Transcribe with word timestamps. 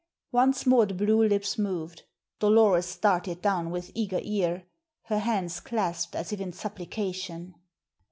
Once 0.31 0.65
more 0.65 0.87
the 0.87 0.95
blue 0.95 1.23
lips 1.23 1.59
moved. 1.59 2.05
Dolores 2.39 2.97
darted 2.97 3.39
down 3.43 3.69
with 3.69 3.91
eager 3.93 4.17
ear, 4.23 4.63
her 5.03 5.19
hands 5.19 5.59
clasped 5.59 6.15
as 6.15 6.33
if 6.33 6.41
in 6.41 6.53
supplication. 6.53 7.53